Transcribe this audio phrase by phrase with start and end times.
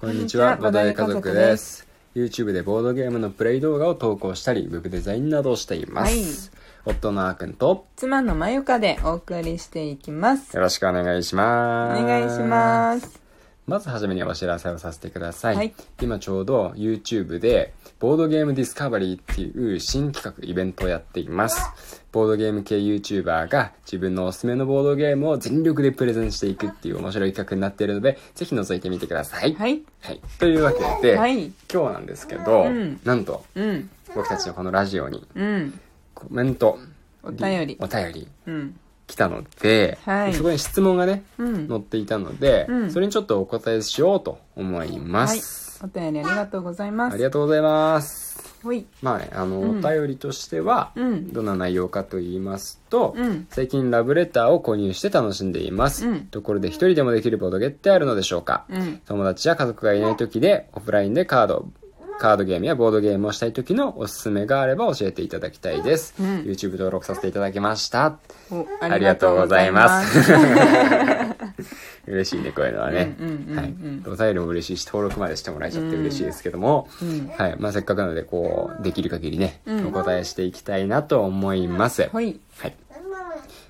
[0.00, 1.84] こんにちは、ボドゲ家族です。
[2.14, 6.52] YouTube でボードゲームのプレイ動画を投稿したり、ウェブデザインなどをしています。
[6.84, 10.54] 夫のあーくんと、妻のまゆかでお送りしていきます。
[10.54, 12.04] よろしくお願いしおます。
[12.04, 13.27] 願いします。
[13.68, 15.56] まずはじめにお知らせをさせてください。
[15.56, 21.60] はい今ちょうど YouTube で、ボードゲームディスカバリーっていう新企画、イベントをやっています。
[22.10, 29.52] ボードゲーム系 YouTuber が自分のおすすめのボードゲームを全力でプレゼンしていくっていう面白い企画になっているので、ぜひ覗いてみてください。
[29.52, 29.82] はい。
[30.00, 30.20] はい。
[30.38, 33.90] というわけで、はい今日なんですけど、うんなんと、うん。
[34.14, 35.78] 僕たちのこのラジオにうん。
[36.14, 36.78] コメント、
[37.22, 38.80] お便りお便りうん。
[39.08, 41.68] 来たので、はいそこに質問がね、うん。
[41.68, 45.82] 載っていたので、うんそれにちょっとお答えしようと思いまはいす。。
[45.82, 47.14] お便りありがとうございます。
[47.14, 48.28] ありがとうございます。
[49.02, 56.06] まあね、あの、うんお便りとしては、うんどんな内容かと言いますと、うん最近ラブレターを購入して楽しんでいます。
[56.06, 59.00] うんところで一人でもできるボードゲってあるのでしょうか、うん。
[59.06, 61.66] 友達や家族がいない時でオフラインでカード
[62.18, 66.26] カードゲームやボードゲームをしたい時のおすすめがあれば教えていただきたいです、うん。
[66.40, 68.18] YouTube 登録させていただきました。
[68.50, 70.32] おありがとうございます。
[72.06, 73.14] 嬉しいねこういうのはね、
[73.54, 73.74] はい、
[74.06, 77.56] お便りも嬉しいし登録までしてもらえちゃって嬉しいですけども、うんはい。
[77.58, 79.86] まあ、せっかくなのでこうできる限りね、うん。
[79.86, 82.40] お答えしていきたいなと思います、ほい。
[82.58, 82.74] はい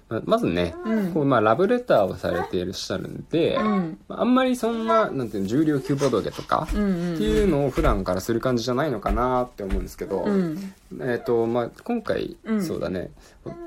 [0.09, 6.67] ままずね、うんこうまあ、ラブレターをされていらっしゃるんで、うんあんまりそんななんていうの重量級ボドゲとか。
[6.69, 10.75] っていうのを普段からする感じじゃないのかなって思うんですけど、うん。
[11.01, 13.11] えっ、とまあ今回、うんそうだね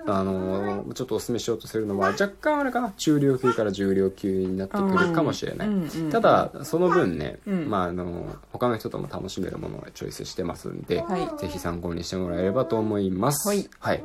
[0.07, 7.69] あのーちょっとお勧めしようとするのは若干あれかな中量級から重量級になってくるかもしれない、うんうんただその分ね、うん。
[7.69, 11.39] まああの他の人とも楽しめるものをチョイスしてますんで、はい。
[11.39, 13.47] ぜひ参考にしてもらえればと思います。
[13.47, 14.03] はい、はい、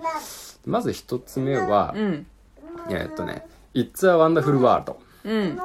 [0.64, 2.26] まず一つ目は、うん。
[2.90, 5.58] えっとね「It's a Wonderful World」うん。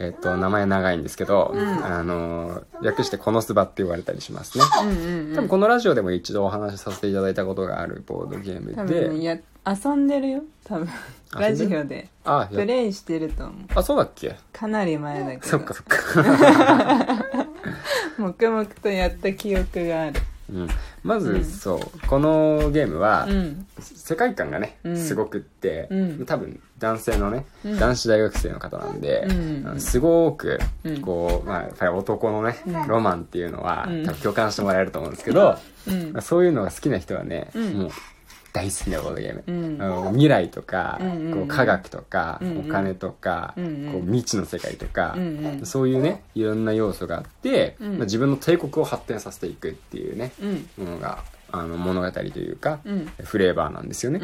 [0.00, 9.22] えっと名前長いんですけど、あの略して「このすば」って言われたりしますね、うんうん多分このラジオでも一度お話しさせていただいたことがあるボードゲームで。
[9.24, 10.42] や遊んでるよ。
[10.64, 10.88] 多分。
[11.34, 12.08] ラジオで。
[12.24, 13.56] あやプレイしてると思う。
[13.74, 14.36] あそうだっけ？
[14.52, 15.42] かなり前だけど。
[15.46, 17.24] そっかそっか、
[18.18, 20.20] 黙々とやった記憶がある
[20.50, 20.68] うん、
[21.02, 22.06] まず、そう。
[22.06, 23.66] このゲームは、うん。
[23.78, 24.96] 世界観がね、うん。
[24.96, 26.26] すごくって、うん。
[26.26, 27.78] 多分男性のね、うん。
[27.78, 29.28] 男子大学生の方なんで、
[29.78, 31.00] すごくうん。
[31.02, 32.88] こう、まあ、やっぱり男のね、うん。
[32.88, 34.04] ロマンっていうのは、うん。
[34.06, 35.58] 多分共感してもらえると思うんですけど、
[36.20, 37.72] そういうのが好きな人はね、うん。
[37.74, 37.90] もう
[38.58, 40.98] 大好きなボードゲーム、未来とか、
[41.32, 43.66] こう科学とか、お金とか、こう
[44.02, 45.16] 未知の世界とか、
[45.62, 47.88] そういうねいろんな要素があって、うん。
[47.98, 50.68] まあ、自分の帝国を発展させていくっていうね、うん。
[50.84, 53.06] ものがあの物語というか、うん。
[53.22, 54.20] フレーバーなんですよね、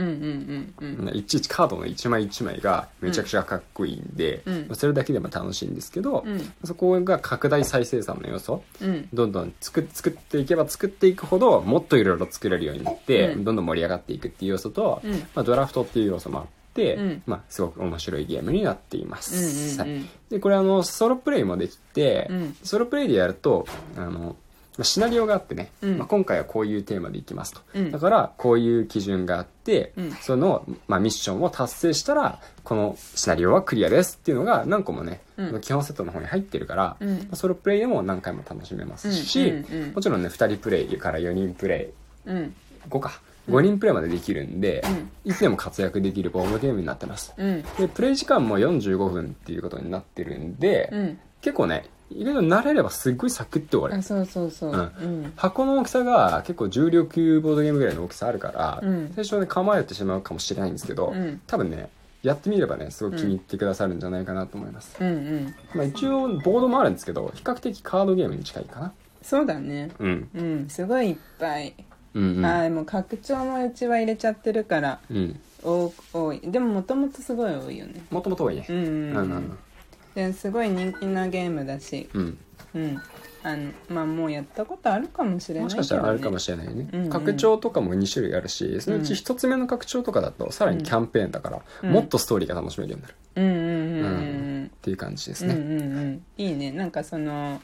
[1.14, 4.54] いちいちカードの一枚一枚がめちゃくちゃかっこいいんで、うん。
[4.60, 6.52] まあそれだけでも楽しいんですけど、うん。
[6.64, 9.08] そこが拡大再生産の要素うん。
[9.12, 13.44] どんどん作作っていけば作っていくほどもっといろいろ作れるようになって、うん。
[13.44, 15.12] どんどん盛り上がっていくっていう要素と、うん。
[15.12, 17.22] まあ、ドラフトっていう要素もあって、うん。
[17.26, 19.78] まあ、すごく面白いゲームになっています、
[20.28, 22.56] でこれあのソロプレイもできて、うん。
[22.62, 24.34] ソロプレイでやるとあのまあ
[24.82, 25.98] シナリオがあってね、うん。
[25.98, 27.90] まあ、今回はこういうテーマでいきますと、うん。
[27.92, 30.12] だからこういう基準があって、うん。
[30.14, 35.60] その、まあ、ミッションを達成したらこのシナリオはクリアですっていうのが何個もね、うん。
[35.60, 37.08] 基本セットの方に入ってるから、うん。
[37.18, 39.52] まあソロプレイでも何回も楽しめますし、
[39.94, 41.90] もちろんね2人プレイから4人プレ
[42.26, 42.54] うん。
[42.86, 45.30] イ5か5人プレイまでできるんで、うん。
[45.30, 51.84] いつでも活躍できるボードゲームになってますうんでプレイ時間も45分っていうことになってるんで、うん結構ね
[52.14, 53.94] 意外と慣れればすっごいサクッと終わる。
[53.96, 54.70] あそうそうそう。
[54.70, 54.78] うん。
[54.78, 55.32] うん。
[55.36, 59.12] 箱の大きさが結構重量級ボードゲームぐらいの大きさあるから、うん。
[59.14, 61.40] 最初ね構えてしまうかもしれないんですけど、うん。
[61.46, 61.88] 多分ね
[62.22, 65.06] やってみればねすごい気に入ってくださるんじゃないかなと思います、うん。
[65.08, 68.92] うんまあ、一応ボードもあるんですけど比較的カードゲームに近いかな。
[69.20, 69.90] そうだね。
[69.98, 70.28] うん。
[70.34, 70.68] うん。
[70.68, 71.74] すごいいっぱい。
[72.14, 72.46] うんうん。
[72.46, 75.40] あーでも拡張もうちは入れちゃってるからうん。
[75.62, 76.40] 多多い。
[76.44, 78.04] でももともとすごい多いよね。
[78.10, 78.66] もともと多いね。
[78.68, 79.58] うんうんううんん
[80.14, 82.38] ですごい人気なゲームだしうん。
[82.74, 83.02] うん。
[83.42, 87.04] あのまあもうやったことあるかもしれないもしかしたらあるかもしれないね、うん。
[87.04, 91.90] うん拡張とかも2種類あるしそのうち1つ目の拡張とかだとさらにキャンペーンだから、うん。
[91.90, 93.14] もっとストーリーが楽しめるようになる。
[93.36, 94.08] うんうんうんう
[94.62, 96.24] んっていう感じですうんうんね、うんうん。
[96.38, 96.72] いいね。
[96.72, 97.60] なんかその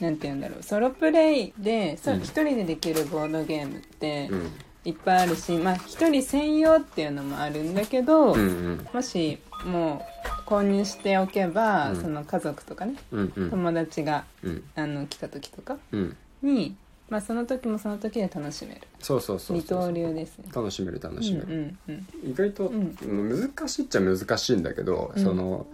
[0.00, 0.62] なんて言うんだろう。
[0.62, 2.20] ソロプレイでそううん。
[2.20, 4.50] 一人でできるボードゲームってうん。
[4.84, 8.88] いっぱいあるしまあ一人専用っていうのもあるんだけど、うんうん。
[8.92, 12.00] もしもう購入しておけば、うん。
[12.00, 13.50] その家族とかねうんうん。
[13.50, 14.64] 友達がうん。
[14.74, 16.16] あの来た時とかうん。
[16.42, 16.76] に、
[17.08, 18.80] まあ、その時もその時で楽しめる。
[19.00, 19.78] そうそうそう二そう。
[19.80, 20.46] 刀流ですね。
[20.54, 22.30] 楽しめる楽しめる、うんうんうん。
[22.30, 23.50] 意外と、うん。
[23.56, 25.22] 難しいっちゃ難しいんだけど、うん。
[25.22, 25.66] その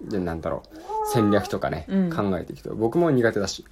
[0.00, 0.78] でなんだろう。
[1.12, 2.10] 戦略とかね、うん。
[2.10, 2.74] 考えていくと。
[2.74, 3.64] 僕も苦手だし、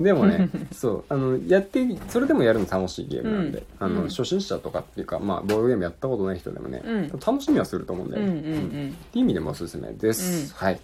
[0.02, 1.04] でもねそう。
[1.08, 3.64] あのやってそれでもやるの楽しいゲームなんで、うん。
[3.86, 4.08] あのうん。
[4.08, 7.08] 初心者とかっていうか、まあ、ボードゲームやったことない人でもね、うん。
[7.08, 10.66] 楽しみはすると思うんだよね、うんうんっていう意味でもおすすめです、うん。
[10.66, 10.80] はい。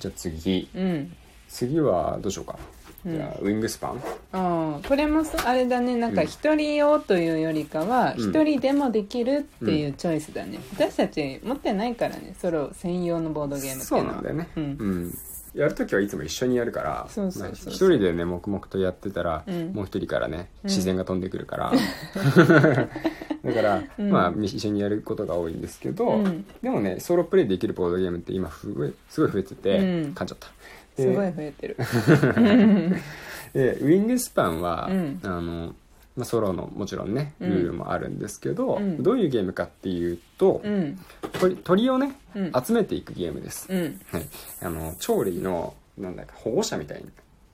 [0.00, 0.68] じゃあ次。
[0.74, 0.82] うん。
[0.82, 1.16] うん
[1.46, 4.00] 次はどうしようか、うんじゃあウィングスパン？
[4.32, 5.96] ああこれもそあれだね。
[5.96, 8.30] なんか一人用というよりかはうん。
[8.30, 12.34] 一人でもできるっていうチョイスだね、私たち持ってないからね。
[12.40, 14.14] ソロ専用のボードゲームっていそううのは。
[14.16, 14.48] なんだよね。
[14.56, 14.64] うん。
[14.64, 15.18] うん。
[15.54, 19.72] やるときはいつも一緒にやるからそうそうそうまあ一人でね黙々とやってたら、うん。
[19.72, 20.70] もう一人からねうん。
[20.70, 21.72] 自然が飛んでくるから、
[22.34, 24.10] だから、うん。
[24.10, 26.44] まあ一緒にやることが多いんですけど、うん。
[26.60, 29.84] でもねソロプレイできるボードゲームって今すごいすごい増えてて、うん。
[30.14, 30.48] 噛んじゃった。
[30.48, 30.52] で
[30.96, 31.76] すごい増えてる。
[33.52, 35.20] でウィングスパンは、うん。
[35.22, 35.74] あの
[36.16, 37.50] まあ、ソロのもちろんねうん。
[37.50, 39.02] ルールもあるんですけど、うん。
[39.02, 40.98] どういうゲームかっていうと、うん。
[41.40, 42.52] 鳥鳥をねうん。
[42.64, 44.00] 集めていくゲームです、うん。
[44.10, 44.26] はい、
[44.62, 47.04] あの鳥類のなんだか保護者みたい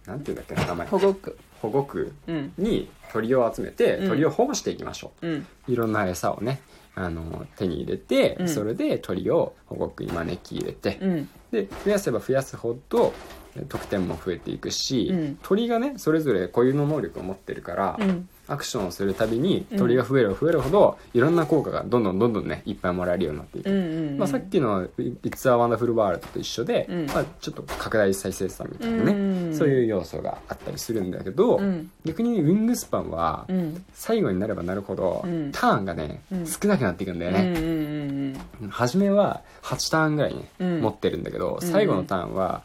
[0.06, 0.86] ななんていうんだっけな名前。
[0.88, 1.38] 保護区。
[1.62, 2.52] 保護区うん。
[2.58, 4.08] に鳥を集めてうん。
[4.08, 5.46] 鳥を保護していきましょう、うん。
[5.68, 6.60] いろんな餌をね
[6.94, 8.48] あの手に入れて、うん。
[8.48, 11.28] それで鳥を保護区に招き入れて、うん。
[11.50, 13.12] で増やせば増やすほど
[13.56, 15.38] え得点も増えていくし、うん。
[15.42, 19.78] 鳥がねそれぞれ固有の能力を持ってるから、うんアクションをするたびにうん。
[19.78, 27.06] 鳥が増えれば増えるほど、いろんな効果がどんどんどんどんねいっぱいもらえるようになっていく、うんうんまあ、さっきの「It's a Wonderful World」と一緒で、うん。
[27.06, 31.90] まあ、ちょっと拡大再生産みたいなね、うんそういう要素があったりするんだけど、うん。
[32.04, 33.84] 逆にウィングスパンはうん。
[33.92, 35.50] 最後になればなるほど、うん。
[35.52, 36.46] ターンがね、うん。
[36.46, 38.30] 少なくなっていくんだようんうね、
[38.66, 41.68] ん初めは8ターンぐらいね、うん持ってるんだけどうん。
[41.68, 42.62] 最後のターンは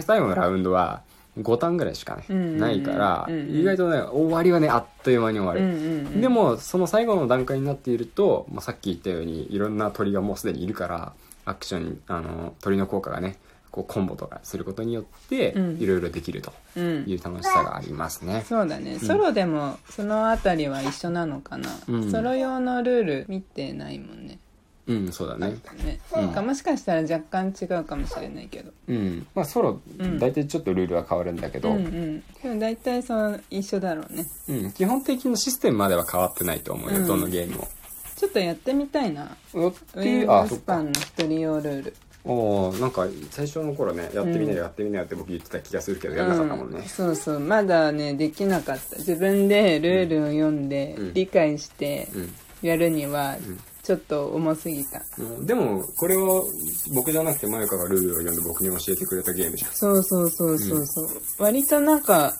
[0.00, 1.02] 最後のラウンドは
[1.38, 6.20] 5ターンぐらいしかね、うんないから、うん意外とね終わりはねあっという間に終わうんうる、んうん。
[6.20, 11.12] でもその最後の段階になっていると、まあ、さっき言ったようにいろんな鳥がもうすでにいるから
[11.44, 13.36] アクションにあの鳥の効果がね
[13.70, 15.78] こうコンボとかすることによってうん。
[15.78, 17.04] いろいろできるとうん。
[17.06, 18.98] いう楽しさがありますね、そうだね。
[19.00, 22.10] ソロでもそのあたりは一緒なのかな、うん。
[22.10, 24.38] ソロ用のルール見てないもんね
[24.86, 25.56] うんそうだね。
[25.84, 26.22] ね、うん。
[26.22, 28.70] なんかもしかしたら若干違うかもしれないけど。
[28.88, 29.26] うん。
[29.34, 30.18] まあソロうん。
[30.18, 32.20] 大体ちょっとルールは変わるんだけど、うんうん。
[32.42, 34.26] でも大体その一緒だろうね。
[34.48, 37.06] うん、基本的なシステムまでは変わってないと思うよ、うん。
[37.06, 37.68] どのゲームも。
[38.16, 39.36] ちょっとやってみたいな。
[39.54, 40.64] おっウていうィングあそっか。
[40.64, 41.96] スパンの一人用ルール。
[42.26, 44.56] おーなんか最初の頃ねやってみなうん。
[44.56, 46.78] よやってみなよって僕言ってた気がするけどやんなかったもんね。
[46.78, 47.40] うん、そうそう。
[47.40, 48.96] まだねできなかった。
[48.98, 51.14] 自分でルールを読んでうん。
[51.14, 52.34] 理解してうん。
[52.62, 55.46] やるにはんちょっと重すぎた、うん。
[55.46, 56.46] でもこれを
[56.94, 59.72] 僕じゃなくてマユカがルールを読んで僕に教えてくれたゲームじゃん。
[59.72, 61.08] そうそうそうそうそう、
[61.38, 62.32] 割となんか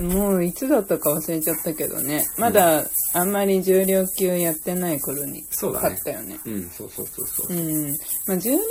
[0.00, 2.24] もういつだったか忘れちゃったけどね。
[2.36, 5.44] まだあんまり重量級やってない頃に
[5.80, 6.40] 買ったよね。
[6.44, 7.56] うんそうそうそうそう。
[7.56, 7.92] う、ん。
[8.26, 8.66] まあ重量級っ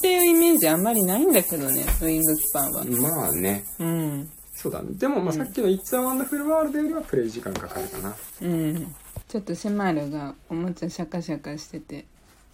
[0.00, 2.84] ていうイメージあんまりないんだけどねウィングスパンは。
[2.84, 3.64] まあね。
[3.78, 4.30] うん。
[4.54, 4.88] そうだね。
[4.94, 8.16] でもまあさっきの「It's a Wonderful World」よりはプレイ時間かかるかな。
[8.40, 8.94] うん
[9.28, 12.04] ちょっとシェマルがおもちゃシャカシャカしてて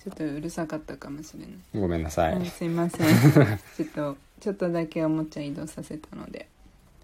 [0.02, 1.48] ちょっとうるさかったかもしれない。
[1.74, 3.06] ごめんなさい、はい、すいません。
[3.76, 6.48] ちょっとちょっとだけおもちゃ移動させたので。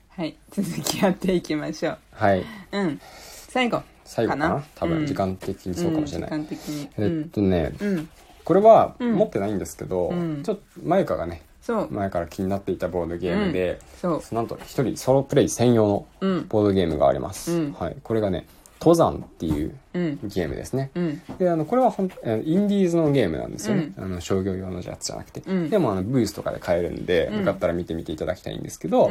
[0.09, 1.99] はい続きやっていきましょう。
[2.13, 2.43] はい。
[2.73, 3.01] うん。
[3.49, 3.83] 最後。
[4.03, 4.65] 最後かな？
[4.75, 6.89] 多分時間的にそうかもしれない、うん、時間的に。
[6.97, 8.09] えっとね、うん。
[8.43, 9.15] これはうん。
[9.15, 10.43] 持ってないんですけど、うん。
[10.43, 11.93] ちょっとマユカがねそう。
[11.93, 14.35] 前から気になっていたボードゲームで、そう。
[14.35, 16.47] なんと一人ソロプレイ専用のうん。
[16.49, 17.73] ボードゲームがあります、うん。
[17.75, 18.47] はい、これがね
[18.81, 20.19] 登山っていううん。
[20.25, 20.91] ゲームですね。
[20.95, 21.23] うん。
[21.39, 25.71] であのこれはほんえーインディーズのゲームなんですよね、うあの商業用のやつじゃなくて、うん。
[25.71, 27.39] でもあのブースとかで買えるんで、うん。
[27.41, 29.11] よかったら見てみていただきたいんですけど、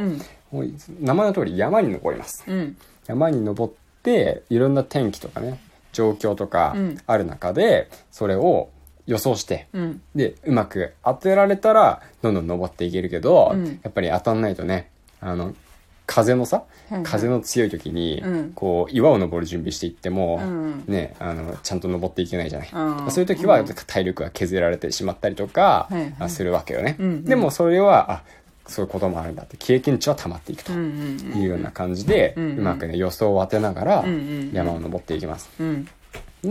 [1.00, 2.44] 名前の通り山に登ります。
[2.48, 2.78] うん。
[3.08, 5.60] 山に登っていろんな天気とかね
[5.94, 6.98] 状況とかうん。
[7.08, 8.70] ある中でそれを
[9.08, 10.02] 予想してうん。
[10.14, 13.80] でうまく当てられたらどんどん登っていけるけど、うん。
[13.84, 15.56] やっぱり当たんないとねあの
[16.06, 17.04] 風のさ、はいはい。
[17.04, 18.52] 風の強い時に、うん。
[18.54, 23.66] こう岩を登る準備していっても、うんねあのちゃんと登っていけないじゃない、うんそういう時はうん。
[23.66, 25.90] 体力が削られてしまったりとか、
[26.28, 28.24] するわけよね、でもそれはあ
[28.68, 32.64] そういうこともあるんだって経験値は溜まっていくというような感じで、ううん。
[32.64, 34.06] まくね予想を当てながら
[34.54, 35.88] 山を登っていきます、うん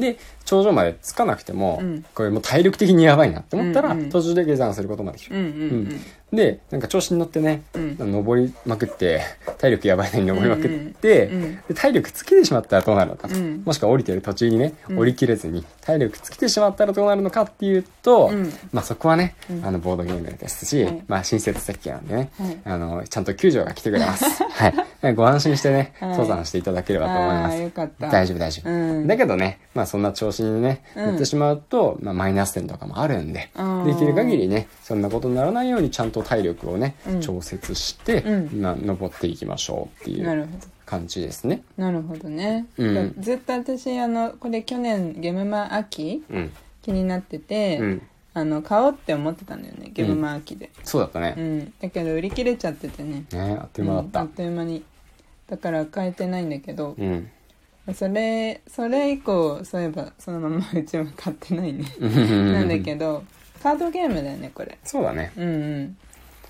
[0.01, 2.05] で頂上まで着かなくても、うん。
[2.15, 4.11] これもう体力的にやばいなって思ったら、うんうん。
[4.11, 6.01] 途中で下山することもできる、うんうん
[6.35, 7.97] でなんか調子に乗ってね、うん。
[8.13, 9.23] 登りまくって
[9.59, 11.57] 体力やばいのに登りまくって、うんうん。
[11.69, 13.63] で体力尽きてしまったらどうなるのかと、うん。
[13.65, 14.99] もしくは降りてる途中にねうん。
[14.99, 18.53] 降りきれずに体力尽きてしまったらどうなるのかっていうと、うん。
[18.73, 19.65] まあそこはね、うん。
[19.65, 21.05] あのボードゲームですし、はい。
[21.07, 22.59] まあ親切設計なんでね、はい。
[22.65, 24.25] あのちゃんと救助が来てくれます。
[24.43, 24.69] は
[25.09, 25.15] い。
[25.15, 26.09] ご安心してね、はい。
[26.11, 27.63] 登山していただければと思います。
[27.63, 28.09] よかった。
[28.09, 28.71] 大丈夫大丈夫。
[28.71, 29.07] うん。
[29.07, 41.63] だけどね、まあそんな調子にね、うん乗ってしまうと、まあマイナス点とかもあるんで、うんできる限りね、そんなことにならないようにちゃんと体力をね、うん調節して、うんまあ登っていきましょうっていうなるほど感じですね。
[41.77, 46.53] なるほどね、うんずっと私あのこれ去年ゲームマ秋うん。
[46.83, 48.03] 気になってて、うん。
[48.37, 51.41] あの買おうって思ってたんだよねゲームマ秋で、そうだったねう。
[51.41, 54.33] んだけど売り切れちゃっててねねあっという間だったうんあっ。
[54.35, 54.85] という間に
[55.49, 57.31] だから買えてないんだけど、うん。
[57.93, 62.09] それそれ以降そういえばそのままうちは買ってないねな
[62.61, 63.23] なんだけど
[63.63, 65.33] カードゲームだよねこれそうだね。
[65.37, 65.97] うんうん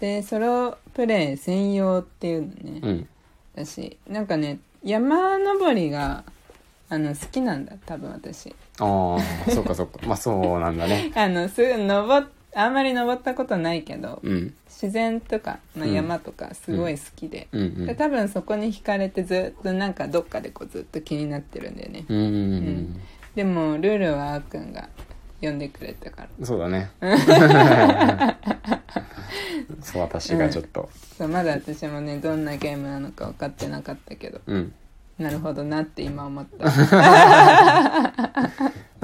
[0.01, 3.09] でソロプレイ専用っていうのね、うん。
[3.55, 6.25] 私なんかね山登りが
[6.89, 10.01] あの好きなんだ多分私ああ、そっかそっか。
[10.05, 11.13] まあそうなんだね。
[11.17, 14.55] あのすぐ登っあんまり登ったことないけど、うん。
[14.69, 23.01] 自然とか、まあ、うん山とかすごい好きで,、うんうんで多分そこに惹かれてずっとなんかどっかでこうずっと気になってるんだよね、うんうん。
[23.35, 24.89] でもルールはあーくんが
[25.41, 26.91] 呼んでくれたからそうだね。
[29.81, 30.89] そう、私がちょっと。
[31.17, 34.73] そうまだ私もねどんなゲームなのか分かってなかったけどうん。
[35.19, 36.65] なるほどなって今思った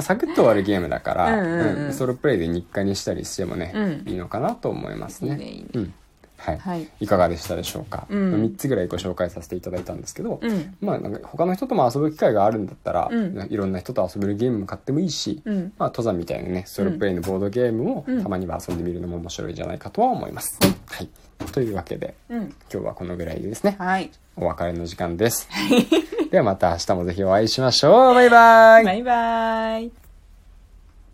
[0.03, 5.33] サクッと終わるゲームだから、うんうんうんうんソロプレイで日課にしたりしてもね、うんいいのかなと思いますね。
[5.33, 5.95] いいねいいねうん。
[6.41, 6.59] はい。
[6.59, 20.59] はいいかがでしたでしょうか、うん3つぐらいご紹介させていただいたんですけど、うんまあなんか他の人とも遊ぶ機会があるんだったら、うんいろんな人と遊べるゲームも買ってもいいし、うんまあ登山みたいなねソロプレイのボードゲームをうんたまには遊んでみるのも面白いんじゃないかとは思います。
[20.87, 21.09] はい。
[21.53, 22.43] というわけでうん
[22.73, 23.77] 今日はこのぐらいですね。
[23.79, 25.49] はいお別れの時間です。
[26.31, 28.15] ではまた明日もぜひお会いしましょう。
[28.15, 28.85] バイバイ。
[28.85, 30.10] バイバイ